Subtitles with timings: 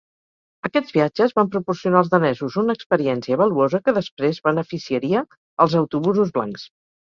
[0.67, 5.23] Aquests viatges van proporcionar als danesos una experiència valuosa que després beneficiaria
[5.67, 6.67] els "Autobusos Blancs".